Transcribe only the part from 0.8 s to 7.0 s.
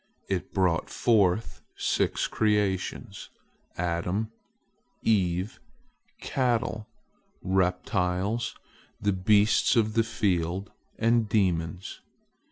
forth six creations: Adam, Eve, cattle,